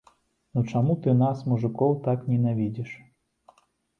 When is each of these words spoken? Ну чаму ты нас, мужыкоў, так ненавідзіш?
Ну 0.53 0.61
чаму 0.71 0.93
ты 1.01 1.13
нас, 1.19 1.43
мужыкоў, 1.51 1.93
так 2.07 2.25
ненавідзіш? 2.31 2.91